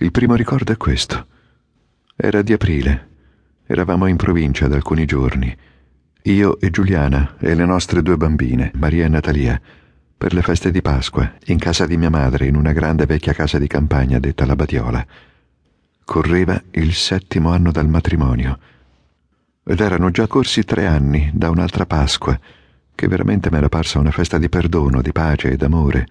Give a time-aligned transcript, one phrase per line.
[0.00, 1.26] Il primo ricordo è questo.
[2.14, 3.08] Era di aprile.
[3.66, 5.56] Eravamo in provincia da alcuni giorni.
[6.22, 9.60] Io e Giuliana e le nostre due bambine, Maria e Natalia,
[10.16, 13.58] per le feste di Pasqua, in casa di mia madre, in una grande vecchia casa
[13.58, 15.04] di campagna detta La Badiola.
[16.04, 18.56] Correva il settimo anno dal matrimonio.
[19.64, 22.38] Ed erano già corsi tre anni da un'altra Pasqua,
[22.94, 26.06] che veramente m'era parsa una festa di perdono, di pace e d'amore,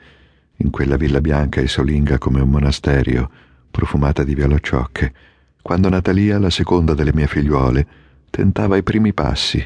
[0.58, 3.32] in quella villa bianca e solinga come un monastero,
[3.78, 5.13] profumata di violacciocche,
[5.62, 7.88] quando Natalia, la seconda delle mie figliuole,
[8.31, 9.63] tentava i primi passi,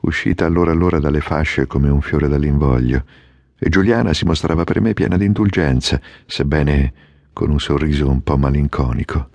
[0.00, 3.04] uscita allora allora dalle fasce come un fiore dall'invoglio,
[3.58, 6.92] e Giuliana si mostrava per me piena di indulgenza, sebbene
[7.34, 9.28] con un sorriso un po' malinconico.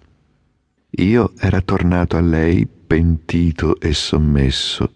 [0.97, 4.91] Io era tornato a lei pentito e sommesso,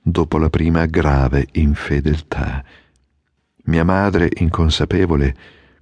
[0.00, 2.64] dopo la prima grave infedeltà.
[3.64, 5.36] Mia madre, inconsapevole,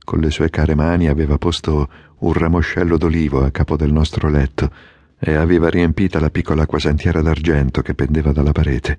[0.07, 1.89] con le sue care mani aveva posto
[2.19, 4.71] un ramoscello d'olivo a capo del nostro letto
[5.19, 8.99] e aveva riempita la piccola acquasantiera d'argento che pendeva dalla parete.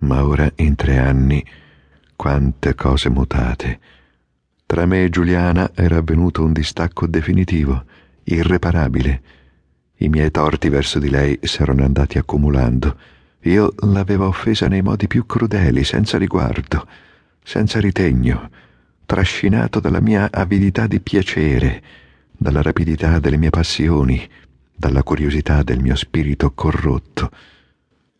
[0.00, 1.42] Ma ora, in tre anni,
[2.14, 3.80] quante cose mutate.
[4.66, 7.84] Tra me e Giuliana era avvenuto un distacco definitivo,
[8.24, 9.22] irreparabile.
[9.96, 12.98] I miei torti verso di lei s'erano andati accumulando.
[13.44, 16.86] Io l'aveva offesa nei modi più crudeli, senza riguardo,
[17.42, 18.50] senza ritegno
[19.06, 21.82] trascinato dalla mia avidità di piacere,
[22.36, 24.28] dalla rapidità delle mie passioni,
[24.74, 27.30] dalla curiosità del mio spirito corrotto.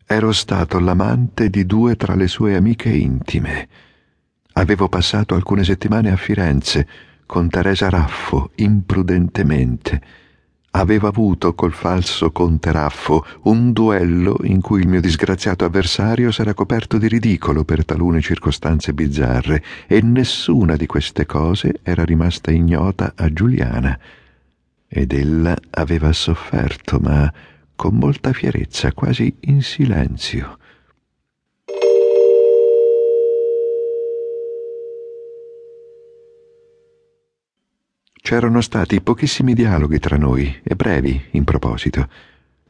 [0.05, 3.67] Ero stato l'amante di due tra le sue amiche intime.
[4.53, 6.87] Avevo passato alcune settimane a Firenze
[7.27, 10.01] con Teresa Raffo imprudentemente
[10.71, 16.53] aveva avuto col falso conte Raffo un duello in cui il mio disgraziato avversario s'era
[16.53, 23.13] coperto di ridicolo per talune circostanze bizzarre e nessuna di queste cose era rimasta ignota
[23.15, 23.97] a Giuliana.
[24.87, 27.31] Ed ella aveva sofferto, ma
[27.75, 30.57] con molta fierezza, quasi in silenzio.
[38.29, 42.09] C'erano stati pochissimi dialoghi tra noi, e brevi, in proposito,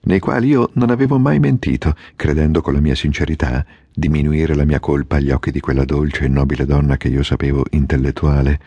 [0.01, 4.79] nei quali io non avevo mai mentito, credendo con la mia sincerità diminuire la mia
[4.79, 8.59] colpa agli occhi di quella dolce e nobile donna che io sapevo intellettuale.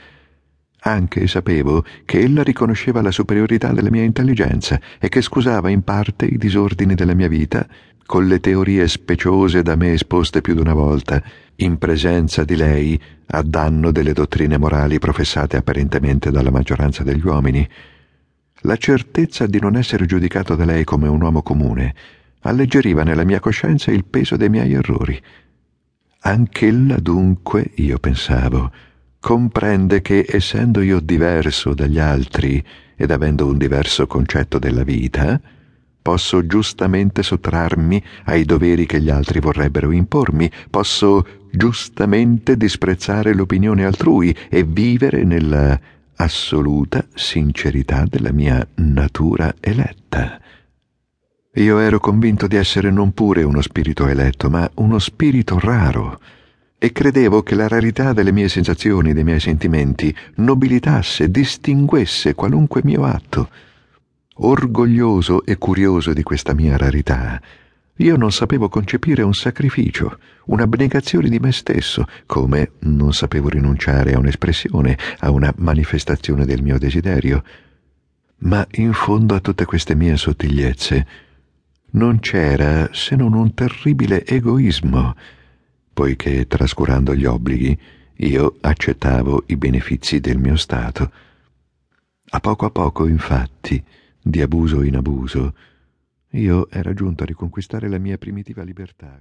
[0.81, 6.25] Anche sapevo che ella riconosceva la superiorità della mia intelligenza e che scusava in parte
[6.27, 7.69] i disordini della mia vita
[8.10, 11.22] con le teorie speciose da me esposte più d'una volta,
[11.54, 17.65] in presenza di lei, a danno delle dottrine morali professate apparentemente dalla maggioranza degli uomini.
[18.62, 21.94] La certezza di non essere giudicato da lei come un uomo comune
[22.41, 25.22] alleggeriva nella mia coscienza il peso dei miei errori.
[26.22, 28.72] Anch'ella dunque, io pensavo,
[29.20, 32.60] comprende che, essendo io diverso dagli altri
[32.97, 35.41] ed avendo un diverso concetto della vita,
[36.03, 44.34] Posso giustamente sottrarmi ai doveri che gli altri vorrebbero impormi, posso giustamente disprezzare l'opinione altrui
[44.49, 45.78] e vivere nella
[46.16, 50.41] assoluta sincerità della mia natura eletta.
[51.55, 56.21] Io ero convinto di essere non pure uno spirito eletto, ma uno spirito raro,
[56.78, 63.05] e credevo che la rarità delle mie sensazioni, dei miei sentimenti, nobilitasse, distinguesse qualunque mio
[63.05, 63.49] atto
[64.43, 67.41] orgoglioso e curioso di questa mia rarità,
[67.97, 74.19] io non sapevo concepire un sacrificio, un'abnegazione di me stesso, come non sapevo rinunciare a
[74.19, 77.43] un'espressione, a una manifestazione del mio desiderio.
[78.39, 81.06] Ma in fondo a tutte queste mie sottigliezze
[81.93, 85.15] non c'era se non un terribile egoismo,
[85.93, 87.79] poiché trascurando gli obblighi
[88.17, 91.12] io accettavo i benefizi del mio stato.
[92.31, 93.83] A poco a poco, infatti,
[94.31, 95.55] di abuso in abuso,
[96.31, 99.09] io era giunto a riconquistare la mia primitiva libertà.